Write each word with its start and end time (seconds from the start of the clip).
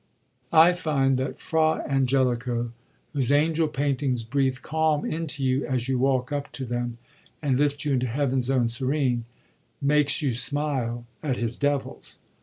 I 0.55 0.73
find 0.73 1.15
that 1.17 1.39
Fra 1.39 1.83
Angelico, 1.87 2.71
whose 3.13 3.29
an 3.31 3.53
gel 3.53 3.67
pictures 3.67 4.23
'hreathe 4.23 4.63
calm 4.63 5.05
into 5.05 5.43
you 5.43 5.63
as 5.67 5.87
you 5.87 5.99
walk 5.99 6.31
up 6.31 6.51
to 6.53 6.65
them, 6.65 6.97
and 7.39 7.55
lift 7.59 7.85
you 7.85 7.93
into 7.93 8.07
Heaven's 8.07 8.49
own 8.49 8.67
serene, 8.67 9.25
makes 9.79 10.19
you 10.23 10.33
smile 10.33 11.05
at 11.21 11.37
his 11.37 11.55
deyils. 11.55 12.17